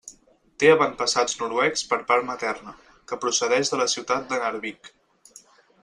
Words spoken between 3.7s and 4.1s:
de la